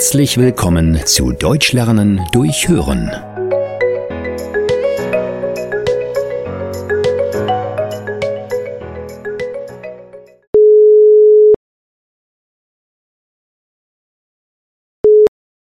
Herzlich 0.00 0.38
willkommen 0.38 0.98
zu 1.04 1.32
Deutsch 1.32 1.74
lernen 1.74 2.26
durch 2.32 2.68
Hören. 2.68 3.10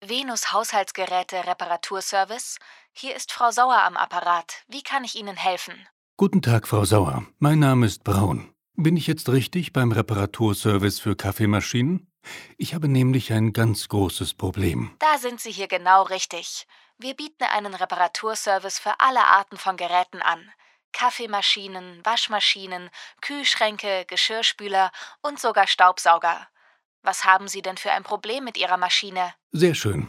Venus 0.01 0.51
Haushaltsgeräte 0.51 1.45
Reparaturservice. 1.45 2.57
Hier 2.93 3.15
ist 3.15 3.31
Frau 3.31 3.51
Sauer 3.51 3.83
am 3.83 3.95
Apparat. 3.95 4.63
Wie 4.67 4.81
kann 4.81 5.03
ich 5.03 5.13
Ihnen 5.19 5.35
helfen? 5.35 5.75
Guten 6.17 6.41
Tag, 6.41 6.67
Frau 6.67 6.83
Sauer. 6.83 7.27
Mein 7.37 7.59
Name 7.59 7.85
ist 7.85 8.03
Braun. 8.03 8.49
Bin 8.73 8.97
ich 8.97 9.05
jetzt 9.05 9.29
richtig 9.29 9.71
beim 9.71 9.91
Reparaturservice 9.91 10.99
für 10.99 11.15
Kaffeemaschinen? 11.15 12.07
Ich 12.57 12.73
habe 12.73 12.87
nämlich 12.87 13.33
ein 13.33 13.53
ganz 13.53 13.87
großes 13.87 14.33
Problem. 14.33 14.95
Da 14.99 15.17
sind 15.17 15.39
Sie 15.39 15.51
hier 15.51 15.67
genau 15.67 16.03
richtig. 16.03 16.67
Wir 16.97 17.13
bieten 17.13 17.43
einen 17.43 17.73
Reparaturservice 17.73 18.79
für 18.79 18.99
alle 18.99 19.25
Arten 19.25 19.57
von 19.57 19.77
Geräten 19.77 20.21
an. 20.21 20.49
Kaffeemaschinen, 20.93 21.99
Waschmaschinen, 22.05 22.89
Kühlschränke, 23.21 24.05
Geschirrspüler 24.07 24.91
und 25.21 25.39
sogar 25.39 25.67
Staubsauger. 25.67 26.47
Was 27.01 27.25
haben 27.25 27.49
Sie 27.49 27.61
denn 27.61 27.77
für 27.77 27.91
ein 27.91 28.03
Problem 28.03 28.45
mit 28.45 28.57
Ihrer 28.57 28.77
Maschine? 28.77 29.33
Sehr 29.51 29.75
schön. 29.75 30.07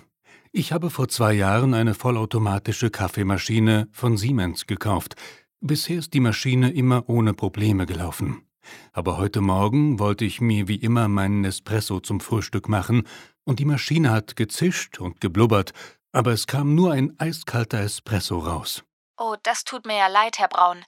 Ich 0.52 0.72
habe 0.72 0.90
vor 0.90 1.08
zwei 1.08 1.32
Jahren 1.32 1.74
eine 1.74 1.94
vollautomatische 1.94 2.90
Kaffeemaschine 2.90 3.88
von 3.92 4.16
Siemens 4.16 4.66
gekauft. 4.66 5.16
Bisher 5.60 5.98
ist 5.98 6.14
die 6.14 6.20
Maschine 6.20 6.70
immer 6.70 7.08
ohne 7.08 7.34
Probleme 7.34 7.84
gelaufen. 7.84 8.45
Aber 8.92 9.16
heute 9.16 9.40
Morgen 9.40 9.98
wollte 9.98 10.24
ich 10.24 10.40
mir 10.40 10.68
wie 10.68 10.76
immer 10.76 11.08
meinen 11.08 11.44
Espresso 11.44 12.00
zum 12.00 12.20
Frühstück 12.20 12.68
machen, 12.68 13.04
und 13.44 13.60
die 13.60 13.64
Maschine 13.64 14.10
hat 14.10 14.36
gezischt 14.36 14.98
und 14.98 15.20
geblubbert, 15.20 15.72
aber 16.12 16.32
es 16.32 16.46
kam 16.46 16.74
nur 16.74 16.92
ein 16.92 17.14
eiskalter 17.18 17.80
Espresso 17.80 18.38
raus. 18.38 18.82
Oh, 19.18 19.36
das 19.42 19.64
tut 19.64 19.86
mir 19.86 19.96
ja 19.96 20.08
leid, 20.08 20.38
Herr 20.38 20.48
Braun. 20.48 20.84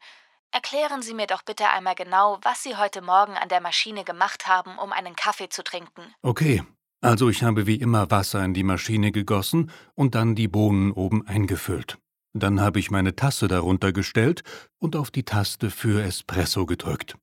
Erklären 0.51 1.03
Sie 1.03 1.15
mir 1.15 1.27
doch 1.27 1.43
bitte 1.43 1.69
einmal 1.69 1.95
genau, 1.95 2.39
was 2.43 2.63
Sie 2.63 2.77
heute 2.77 3.03
Morgen 3.03 3.35
an 3.37 3.49
der 3.49 3.61
Maschine 3.61 4.05
gemacht 4.05 4.47
haben, 4.47 4.79
um 4.79 4.93
einen 4.93 5.15
Kaffee 5.15 5.51
zu 5.51 5.63
trinken. 5.63 6.03
Okay, 6.23 6.63
also 7.01 7.29
ich 7.29 7.43
habe 7.43 7.67
wie 7.67 7.77
immer 7.77 8.11
Wasser 8.11 8.45
in 8.45 8.55
die 8.55 8.65
Maschine 8.65 9.13
gegossen 9.13 9.71
und 9.95 10.15
dann 10.15 10.35
die 10.35 10.49
Bohnen 10.49 10.93
oben 10.93 11.27
eingefüllt. 11.27 11.99
Dann 12.33 12.61
habe 12.61 12.79
ich 12.79 12.91
meine 12.91 13.15
Tasse 13.15 13.49
darunter 13.49 13.93
gestellt 13.93 14.43
und 14.79 14.97
auf 14.97 15.11
die 15.11 15.25
Taste 15.25 15.71
für 15.71 16.03
Espresso 16.03 16.67
gedrückt. 16.67 17.17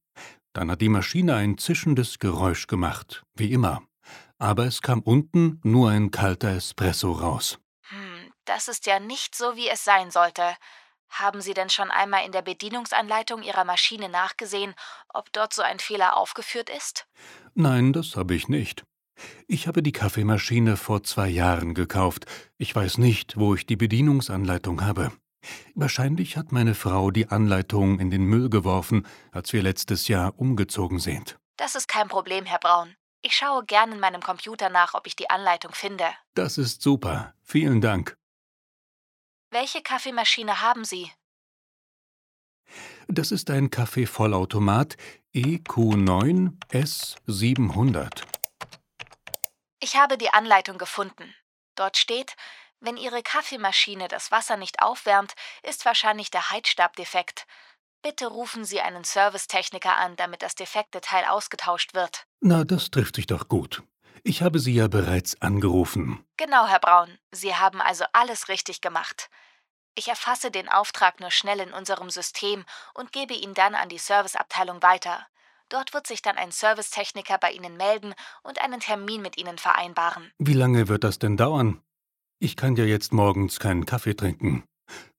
Dann 0.55 0.71
hat 0.71 0.79
die 0.79 0.87
Maschine 0.87 1.35
ein 1.35 1.57
zischendes 1.57 2.17
Geräusch 2.17 2.67
gemacht, 2.67 3.25
wie 3.35 3.51
immer. 3.51 3.81
Aber 4.37 4.65
es 4.65 4.81
kam 4.81 5.01
unten 5.01 5.59
nur 5.63 5.89
ein 5.89 6.11
kalter 6.11 6.55
Espresso 6.55 7.11
raus. 7.11 7.59
Hm, 7.89 8.31
das 8.45 8.69
ist 8.69 8.85
ja 8.85 9.01
nicht 9.01 9.35
so, 9.35 9.57
wie 9.57 9.67
es 9.67 9.83
sein 9.83 10.11
sollte. 10.11 10.55
Haben 11.09 11.41
Sie 11.41 11.53
denn 11.53 11.69
schon 11.69 11.91
einmal 11.91 12.25
in 12.25 12.31
der 12.31 12.41
Bedienungsanleitung 12.41 13.43
Ihrer 13.43 13.65
Maschine 13.65 14.07
nachgesehen, 14.07 14.73
ob 15.09 15.31
dort 15.33 15.53
so 15.53 15.61
ein 15.61 15.79
Fehler 15.79 16.15
aufgeführt 16.15 16.69
ist? 16.69 17.05
Nein, 17.53 17.91
das 17.91 18.15
habe 18.15 18.33
ich 18.33 18.47
nicht. 18.47 18.85
Ich 19.47 19.67
habe 19.67 19.83
die 19.83 19.91
Kaffeemaschine 19.91 20.77
vor 20.77 21.03
zwei 21.03 21.27
Jahren 21.27 21.73
gekauft. 21.73 22.27
Ich 22.57 22.73
weiß 22.73 22.97
nicht, 22.97 23.37
wo 23.37 23.55
ich 23.55 23.65
die 23.65 23.75
Bedienungsanleitung 23.75 24.85
habe. 24.85 25.11
Wahrscheinlich 25.73 26.37
hat 26.37 26.51
meine 26.51 26.75
Frau 26.75 27.11
die 27.11 27.29
Anleitung 27.29 27.99
in 27.99 28.09
den 28.09 28.23
Müll 28.23 28.49
geworfen, 28.49 29.07
als 29.31 29.53
wir 29.53 29.61
letztes 29.61 30.07
Jahr 30.07 30.37
umgezogen 30.37 30.99
sind. 30.99 31.37
Das 31.57 31.75
ist 31.75 31.87
kein 31.87 32.07
Problem, 32.07 32.45
Herr 32.45 32.59
Braun. 32.59 32.95
Ich 33.21 33.35
schaue 33.35 33.65
gern 33.65 33.91
in 33.91 33.99
meinem 33.99 34.21
Computer 34.21 34.69
nach, 34.69 34.93
ob 34.93 35.07
ich 35.07 35.15
die 35.15 35.29
Anleitung 35.29 35.73
finde. 35.73 36.05
Das 36.35 36.57
ist 36.57 36.81
super. 36.81 37.33
Vielen 37.41 37.81
Dank. 37.81 38.17
Welche 39.51 39.81
Kaffeemaschine 39.81 40.61
haben 40.61 40.85
Sie? 40.85 41.11
Das 43.07 43.31
ist 43.31 43.49
ein 43.49 43.69
Kaffeevollautomat 43.69 44.97
EQ9 45.33 46.59
S700. 46.69 48.23
Ich 49.79 49.95
habe 49.95 50.17
die 50.17 50.29
Anleitung 50.29 50.77
gefunden. 50.77 51.33
Dort 51.75 51.97
steht, 51.97 52.35
wenn 52.79 52.97
Ihre 52.97 53.23
Kaffeemaschine 53.23 54.07
das 54.07 54.31
Wasser 54.31 54.57
nicht 54.57 54.81
aufwärmt, 54.81 55.33
ist 55.63 55.85
wahrscheinlich 55.85 56.31
der 56.31 56.51
Heizstab 56.51 56.95
defekt. 56.95 57.47
Bitte 58.01 58.27
rufen 58.27 58.65
Sie 58.65 58.81
einen 58.81 59.03
Servicetechniker 59.03 59.95
an, 59.95 60.15
damit 60.15 60.43
das 60.43 60.53
defekte 60.53 61.01
Teil 61.01 61.25
ausgetauscht 61.25 61.95
wird. 61.95 62.27
Na, 62.39 62.63
das 62.63 62.91
trifft 62.91 63.15
sich 63.15 63.25
doch 63.25 63.47
gut. 63.47 63.81
Ich 64.23 64.41
habe 64.41 64.59
Sie 64.59 64.73
ja 64.73 64.87
bereits 64.87 65.41
angerufen. 65.41 66.23
Genau, 66.37 66.67
Herr 66.67 66.79
Braun. 66.79 67.17
Sie 67.31 67.55
haben 67.55 67.81
also 67.81 68.05
alles 68.13 68.47
richtig 68.47 68.81
gemacht. 68.81 69.29
Ich 69.95 70.07
erfasse 70.09 70.51
den 70.51 70.67
Auftrag 70.67 71.19
nur 71.19 71.31
schnell 71.31 71.59
in 71.59 71.73
unserem 71.73 72.09
System 72.09 72.65
und 72.93 73.11
gebe 73.11 73.33
ihn 73.33 73.53
dann 73.53 73.75
an 73.75 73.89
die 73.89 73.97
Serviceabteilung 73.97 74.83
weiter. 74.83 75.25
Dort 75.69 75.93
wird 75.93 76.05
sich 76.05 76.21
dann 76.21 76.37
ein 76.37 76.51
Servicetechniker 76.51 77.37
bei 77.37 77.51
Ihnen 77.51 77.77
melden 77.77 78.13
und 78.43 78.61
einen 78.61 78.81
Termin 78.81 79.21
mit 79.21 79.37
Ihnen 79.37 79.57
vereinbaren. 79.57 80.31
Wie 80.37 80.53
lange 80.53 80.87
wird 80.89 81.03
das 81.03 81.17
denn 81.17 81.37
dauern? 81.37 81.81
Ich 82.39 82.57
kann 82.57 82.75
ja 82.75 82.83
jetzt 82.83 83.13
morgens 83.13 83.59
keinen 83.59 83.85
Kaffee 83.85 84.15
trinken. 84.15 84.63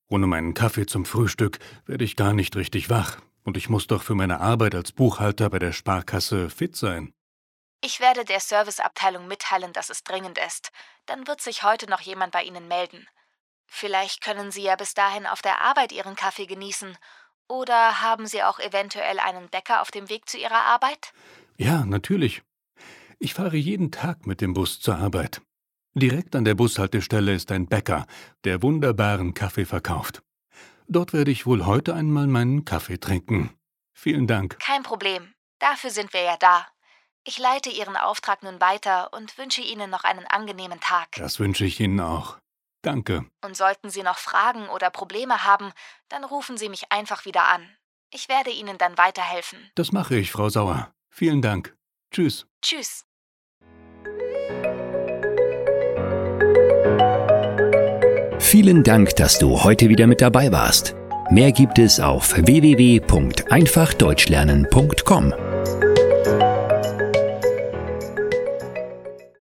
Ohne 0.08 0.26
meinen 0.26 0.54
Kaffee 0.54 0.86
zum 0.86 1.04
Frühstück 1.04 1.58
werde 1.86 2.04
ich 2.04 2.16
gar 2.16 2.32
nicht 2.32 2.56
richtig 2.56 2.90
wach. 2.90 3.18
Und 3.42 3.56
ich 3.56 3.68
muss 3.68 3.86
doch 3.86 4.02
für 4.02 4.14
meine 4.14 4.40
Arbeit 4.40 4.74
als 4.74 4.92
Buchhalter 4.92 5.48
bei 5.48 5.58
der 5.58 5.72
Sparkasse 5.72 6.50
fit 6.50 6.76
sein. 6.76 7.12
Ich 7.82 8.00
werde 8.00 8.24
der 8.24 8.40
Serviceabteilung 8.40 9.28
mitteilen, 9.28 9.72
dass 9.72 9.90
es 9.90 10.02
dringend 10.02 10.38
ist. 10.38 10.70
Dann 11.06 11.26
wird 11.26 11.40
sich 11.40 11.62
heute 11.62 11.88
noch 11.88 12.00
jemand 12.00 12.32
bei 12.32 12.42
Ihnen 12.42 12.68
melden. 12.68 13.06
Vielleicht 13.66 14.22
können 14.22 14.50
Sie 14.50 14.62
ja 14.62 14.76
bis 14.76 14.94
dahin 14.94 15.26
auf 15.26 15.42
der 15.42 15.60
Arbeit 15.60 15.92
Ihren 15.92 16.16
Kaffee 16.16 16.46
genießen. 16.46 16.96
Oder 17.48 18.02
haben 18.02 18.26
Sie 18.26 18.42
auch 18.42 18.58
eventuell 18.58 19.20
einen 19.20 19.48
Bäcker 19.48 19.80
auf 19.80 19.90
dem 19.90 20.08
Weg 20.08 20.28
zu 20.28 20.36
Ihrer 20.36 20.64
Arbeit? 20.64 21.12
Ja, 21.56 21.84
natürlich. 21.84 22.42
Ich 23.18 23.34
fahre 23.34 23.56
jeden 23.56 23.90
Tag 23.90 24.26
mit 24.26 24.40
dem 24.40 24.52
Bus 24.52 24.80
zur 24.80 24.96
Arbeit. 24.96 25.40
Direkt 25.98 26.36
an 26.36 26.44
der 26.44 26.54
Bushaltestelle 26.54 27.32
ist 27.32 27.50
ein 27.50 27.68
Bäcker, 27.68 28.06
der 28.44 28.62
wunderbaren 28.62 29.32
Kaffee 29.32 29.64
verkauft. 29.64 30.22
Dort 30.88 31.14
werde 31.14 31.30
ich 31.30 31.46
wohl 31.46 31.64
heute 31.64 31.94
einmal 31.94 32.26
meinen 32.26 32.66
Kaffee 32.66 32.98
trinken. 32.98 33.58
Vielen 33.94 34.26
Dank. 34.26 34.58
Kein 34.58 34.82
Problem. 34.82 35.32
Dafür 35.58 35.88
sind 35.88 36.12
wir 36.12 36.20
ja 36.20 36.36
da. 36.38 36.66
Ich 37.24 37.38
leite 37.38 37.70
Ihren 37.70 37.96
Auftrag 37.96 38.42
nun 38.42 38.60
weiter 38.60 39.10
und 39.14 39.38
wünsche 39.38 39.62
Ihnen 39.62 39.88
noch 39.88 40.04
einen 40.04 40.26
angenehmen 40.26 40.80
Tag. 40.80 41.12
Das 41.12 41.40
wünsche 41.40 41.64
ich 41.64 41.80
Ihnen 41.80 41.98
auch. 42.00 42.36
Danke. 42.82 43.24
Und 43.42 43.56
sollten 43.56 43.88
Sie 43.88 44.02
noch 44.02 44.18
Fragen 44.18 44.68
oder 44.68 44.90
Probleme 44.90 45.44
haben, 45.44 45.72
dann 46.10 46.24
rufen 46.24 46.58
Sie 46.58 46.68
mich 46.68 46.92
einfach 46.92 47.24
wieder 47.24 47.48
an. 47.48 47.66
Ich 48.12 48.28
werde 48.28 48.50
Ihnen 48.50 48.76
dann 48.76 48.98
weiterhelfen. 48.98 49.70
Das 49.74 49.92
mache 49.92 50.16
ich, 50.16 50.30
Frau 50.30 50.50
Sauer. 50.50 50.92
Vielen 51.08 51.40
Dank. 51.40 51.74
Tschüss. 52.10 52.46
Tschüss. 52.60 53.05
Vielen 58.46 58.82
Dank, 58.84 59.16
dass 59.16 59.40
du 59.40 59.64
heute 59.64 59.88
wieder 59.88 60.06
mit 60.06 60.22
dabei 60.22 60.52
warst. 60.52 60.94
Mehr 61.32 61.50
gibt 61.50 61.80
es 61.80 61.98
auf 61.98 62.36
www.einfachdeutschlernen.com. 62.36 65.34